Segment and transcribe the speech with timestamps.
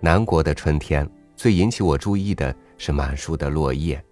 [0.00, 4.02] 南国的春天，最引起我注意的是满树的落叶。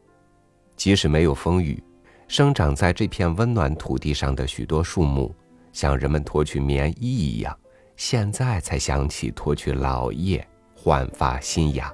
[0.76, 1.82] 即使没有风雨，
[2.26, 5.34] 生长在这片温暖土地上的许多树木，
[5.72, 7.56] 像人们脱去棉衣一样，
[7.96, 11.92] 现在才想起脱去老叶，焕发新芽。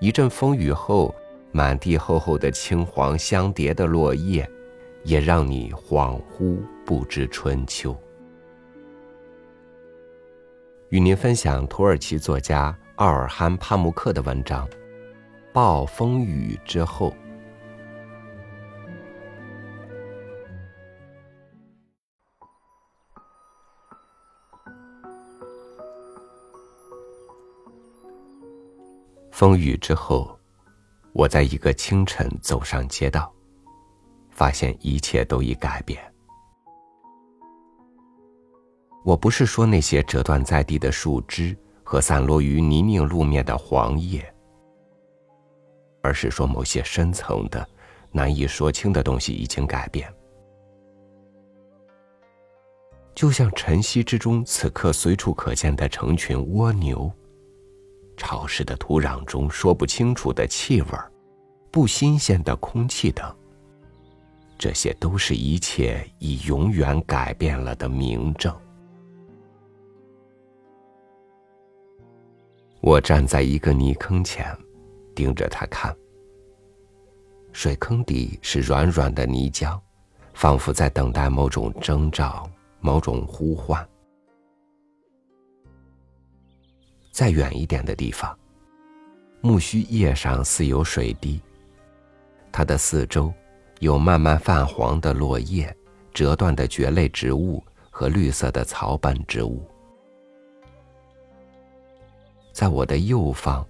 [0.00, 1.14] 一阵风雨后，
[1.52, 4.48] 满地厚厚的青黄相叠的落叶，
[5.04, 7.94] 也让你恍惚不知春秋。
[10.90, 14.66] 与您分享土耳其作家奥尔罕·帕慕克的文章。
[15.52, 17.14] 暴风雨之后，
[29.30, 30.38] 风雨之后，
[31.12, 33.30] 我在一个清晨走上街道，
[34.30, 36.00] 发现一切都已改变。
[39.08, 44.22] 我不是说那些折断在地的树枝和散落于泥泞路面的黄叶。
[46.02, 47.66] 而是说，某些深层的、
[48.12, 50.12] 难以说清的东西已经改变，
[53.14, 57.10] 就像晨曦之中此刻随处可见的成群蜗牛，
[58.14, 60.88] 潮湿的土壤中说不清楚的气味
[61.70, 63.34] 不新鲜的空气等，
[64.58, 68.54] 这些都是一切已永远改变了的明证。
[72.88, 74.46] 我站在一个泥坑前。
[75.14, 75.94] 盯着他看，
[77.52, 79.78] 水坑底是软软的泥浆，
[80.32, 82.48] 仿佛在等待某种征兆、
[82.80, 83.86] 某种呼唤。
[87.10, 88.34] 再远一点的地方，
[89.42, 91.42] 木须叶上似有水滴，
[92.50, 93.30] 它的四周
[93.80, 95.76] 有慢慢泛黄的落叶、
[96.14, 99.68] 折断的蕨类植物和绿色的草本植物。
[102.58, 103.64] 在我的右方。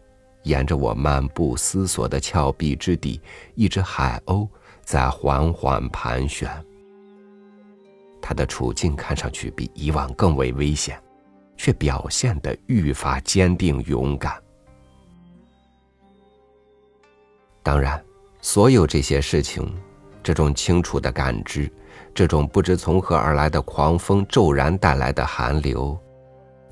[0.45, 3.21] 沿着我漫步思索的峭壁之底，
[3.55, 4.49] 一只海鸥
[4.83, 6.51] 在缓缓盘旋。
[8.23, 10.99] 它的处境看上去比以往更为危险，
[11.55, 14.43] 却表现得愈发坚定勇敢。
[17.63, 18.03] 当然，
[18.41, 19.71] 所有这些事情，
[20.23, 21.71] 这种清楚的感知，
[22.15, 25.99] 这种不知从何而来的狂风骤然带来的寒流，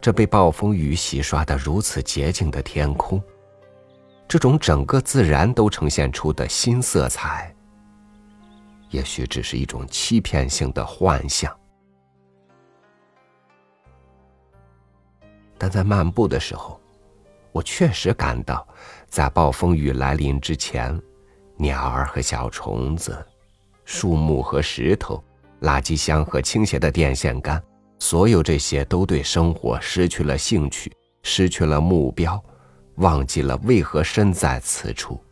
[0.06, 3.20] 这被暴风雨洗刷的如此洁净的天空。
[4.28, 7.52] 这种整个自然都呈现出的新色彩，
[8.90, 11.52] 也许只是一种欺骗性的幻象。
[15.58, 16.80] 但在漫步的时候，
[17.50, 18.64] 我确实感到，
[19.08, 20.96] 在暴风雨来临之前，
[21.56, 23.26] 鸟儿和小虫子、
[23.84, 25.20] 树木和石头、
[25.62, 27.60] 垃圾箱和倾斜的电线杆，
[27.98, 30.92] 所有这些都对生活失去了兴趣，
[31.22, 32.42] 失去了目标。
[32.96, 35.22] 忘记了为何身在此处。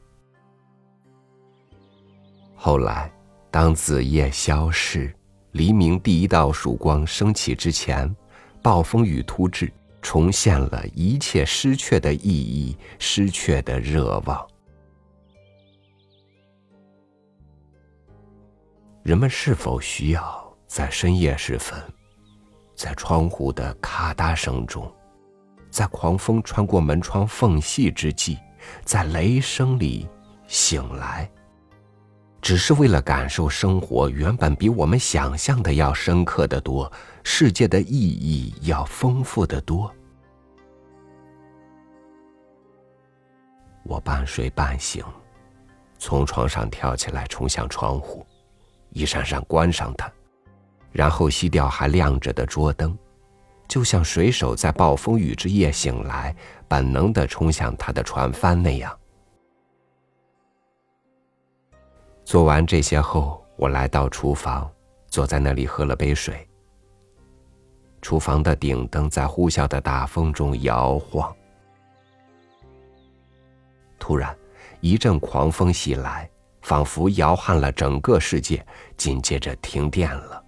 [2.55, 3.11] 后来，
[3.51, 5.15] 当子夜消逝，
[5.53, 8.15] 黎明第一道曙光升起之前，
[8.61, 14.47] 暴风雨突至，重现了一切失去的意义，失去的热望。
[19.03, 21.83] 人们是否需要在深夜时分，
[22.75, 24.93] 在窗户的咔嗒声中？
[25.71, 28.39] 在狂风穿过门窗缝隙之际，
[28.85, 30.09] 在雷声里
[30.47, 31.29] 醒来，
[32.41, 36.91] 只是为了感受生活原本比我们想象的要深刻的多，
[37.25, 39.93] 世界的意义要丰富的多。
[43.83, 45.05] 我半睡半醒，
[45.99, 48.25] 从床上跳起来，冲向窗户，
[48.91, 50.11] 一扇扇关上它，
[50.95, 52.97] 然后熄掉还亮着的桌灯。
[53.67, 56.35] 就像水手在暴风雨之夜醒来，
[56.69, 58.97] 本能的冲向他的船帆那样。
[62.25, 64.71] 做完这些后，我来到厨房，
[65.09, 66.47] 坐在那里喝了杯水。
[68.01, 71.35] 厨房的顶灯在呼啸的大风中摇晃。
[73.99, 74.37] 突然，
[74.81, 76.29] 一阵狂风袭来，
[76.61, 78.65] 仿佛摇撼了整个世界，
[78.99, 80.44] 紧接着停电了，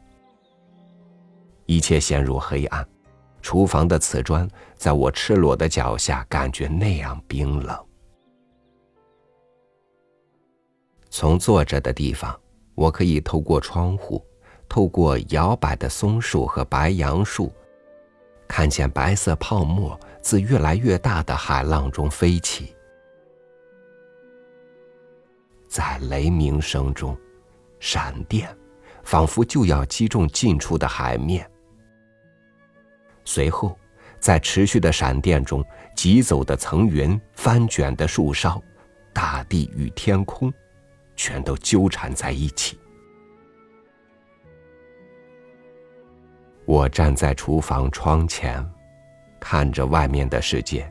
[1.67, 2.87] 一切陷入黑暗。
[3.43, 7.87] 厨房的瓷砖在我赤裸的脚下，感觉那样冰冷。
[11.11, 12.39] 从坐着的地方，
[12.75, 14.25] 我可以透过窗户，
[14.69, 17.53] 透过摇摆的松树和白杨树，
[18.49, 22.75] 看见白色泡沫自越来越大的海浪中飞起。
[25.69, 27.17] 在雷鸣声中，
[27.79, 28.49] 闪电
[29.05, 31.49] 仿佛就要击中近处的海面。
[33.27, 33.79] 随后，
[34.21, 35.63] 在持续的闪电中，
[35.95, 38.63] 疾走的层云，翻卷的树梢，
[39.13, 40.51] 大地与天空，
[41.17, 42.79] 全都纠缠在一起。
[46.65, 48.65] 我站在厨房窗前，
[49.41, 50.91] 看着外面的世界，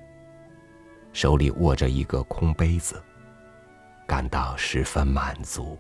[1.13, 3.01] 手里握着一个空杯子，
[4.05, 5.79] 感到十分满足。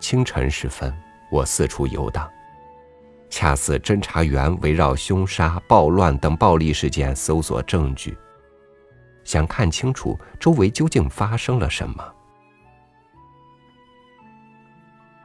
[0.00, 0.94] 清晨时分，
[1.30, 2.28] 我四处游荡，
[3.28, 8.16] 恰似侦查员围绕凶杀、暴乱等暴力事件搜索证据，
[9.24, 12.14] 想看清楚周围究竟发生了什么。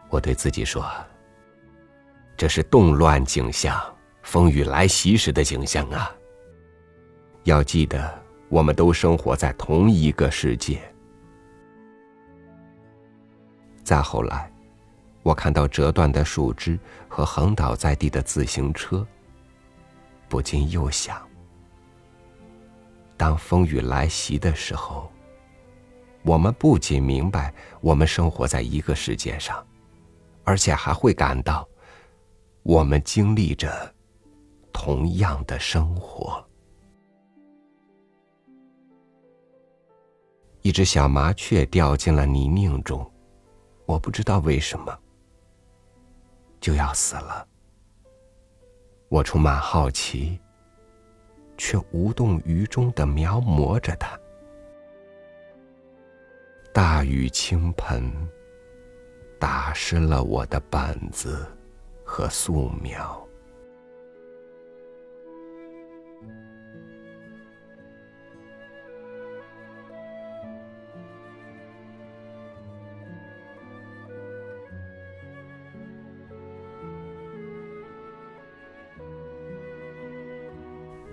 [0.10, 0.86] 我对自己说
[2.38, 3.82] ：“这是动乱景象，
[4.22, 6.12] 风雨来袭时的景象啊！
[7.46, 10.80] 要记得，我们都生活在同一个世界。”
[13.84, 14.53] 再后来。
[15.24, 16.78] 我看到折断的树枝
[17.08, 19.08] 和横倒在地的自行车，
[20.28, 21.26] 不禁又想：
[23.16, 25.10] 当风雨来袭的时候，
[26.24, 29.66] 我们不仅明白我们生活在一个世界上，
[30.44, 31.66] 而且还会感到
[32.64, 33.96] 我们经历着
[34.74, 36.46] 同样的生活。
[40.64, 43.10] 一只小麻雀掉进了泥泞中，
[43.86, 45.00] 我不知道为什么。
[46.64, 47.46] 就要死了，
[49.10, 50.40] 我充满好奇，
[51.58, 54.18] 却无动于衷的描摹着它。
[56.74, 58.10] 大雨倾盆，
[59.38, 61.46] 打湿了我的板子
[62.06, 63.28] 和素描。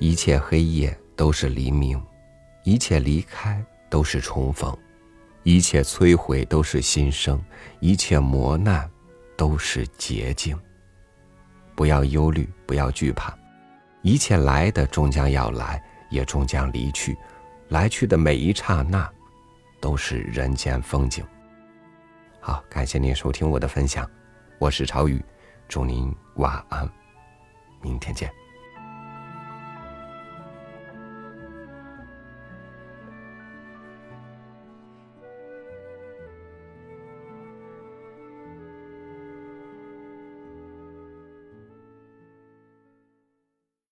[0.00, 2.02] 一切黑夜都是黎明，
[2.64, 4.74] 一切离开都是重逢，
[5.42, 7.38] 一切摧毁都是新生，
[7.80, 8.90] 一切磨难
[9.36, 10.58] 都是捷径。
[11.74, 13.36] 不要忧虑，不要惧怕，
[14.00, 17.14] 一切来的终将要来，也终将离去，
[17.68, 19.06] 来去的每一刹那，
[19.82, 21.22] 都是人间风景。
[22.40, 24.10] 好，感谢您收听我的分享，
[24.58, 25.22] 我是朝雨，
[25.68, 26.90] 祝您晚安，
[27.82, 28.39] 明天见。